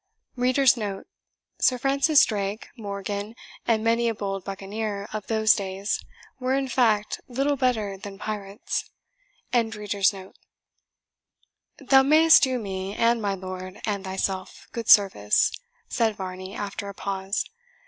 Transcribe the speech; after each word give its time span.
[Sir 1.59 1.77
Francis 1.79 2.25
Drake, 2.25 2.69
Morgan, 2.75 3.35
and 3.67 3.83
many 3.83 4.09
a 4.09 4.15
bold 4.15 4.43
buccaneer 4.43 5.07
of 5.13 5.27
those 5.27 5.53
days, 5.53 6.03
were, 6.39 6.55
in 6.55 6.67
fact, 6.67 7.21
little 7.27 7.55
better 7.55 7.97
than 7.99 8.17
pirates.] 8.17 8.89
"Thou 9.51 10.33
mayest 12.03 12.41
do 12.41 12.57
me, 12.57 12.95
and 12.95 13.21
my 13.21 13.35
lord, 13.35 13.79
and 13.85 14.03
thyself, 14.03 14.67
good 14.71 14.89
service," 14.89 15.51
said 15.87 16.15
Varney, 16.15 16.55
after 16.55 16.89
a 16.89 16.95
pause. 16.95 17.45